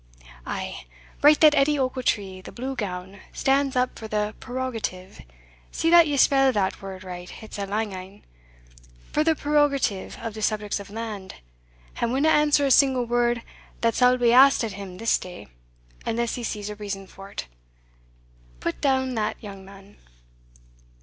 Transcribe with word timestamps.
Ay 0.47 0.85
write 1.21 1.41
that 1.41 1.53
Edie 1.53 1.77
Ochiltree, 1.77 2.41
the 2.41 2.51
Blue 2.51 2.75
Gown, 2.75 3.19
stands 3.33 3.75
up 3.75 3.99
for 3.99 4.07
the 4.07 4.33
prerogative 4.39 5.21
(see 5.71 5.91
that 5.91 6.07
ye 6.07 6.17
spell 6.17 6.51
that 6.53 6.81
word 6.81 7.03
right 7.03 7.31
it's 7.43 7.59
a 7.59 7.67
lang 7.67 7.93
ane) 7.93 8.23
for 9.11 9.23
the 9.23 9.35
prerogative 9.35 10.17
of 10.19 10.33
the 10.33 10.41
subjects 10.41 10.79
of 10.79 10.87
the 10.87 10.95
land, 10.95 11.35
and 11.97 12.11
winna 12.11 12.29
answer 12.29 12.65
a 12.65 12.71
single 12.71 13.05
word 13.05 13.43
that 13.81 13.93
sall 13.93 14.17
be 14.17 14.33
asked 14.33 14.63
at 14.63 14.71
him 14.73 14.97
this 14.97 15.19
day, 15.19 15.47
unless 16.03 16.33
he 16.33 16.41
sees 16.41 16.71
a 16.71 16.75
reason 16.77 17.05
fort. 17.05 17.45
Put 18.59 18.81
down 18.81 19.13
that, 19.13 19.37
young 19.39 19.63
man." 19.63 19.97